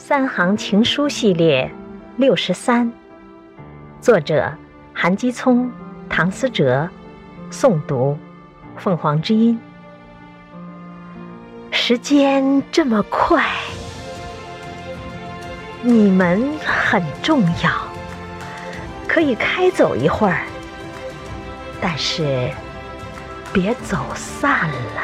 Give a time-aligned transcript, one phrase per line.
[0.00, 1.68] 三行情书系列
[2.18, 2.90] 六十三，
[4.00, 4.48] 作者
[4.94, 5.68] 韩基聪、
[6.08, 6.88] 唐思哲，
[7.50, 8.16] 诵读
[8.76, 9.58] 凤凰之音。
[11.72, 13.44] 时间这么快，
[15.82, 17.70] 你们很重要，
[19.08, 20.44] 可以开走一会儿，
[21.80, 22.48] 但是
[23.52, 24.97] 别走散了。